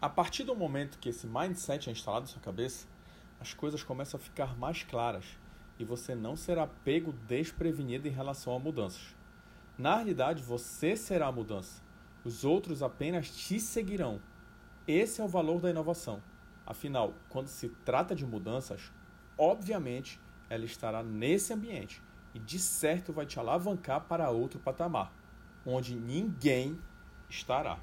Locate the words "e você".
5.76-6.14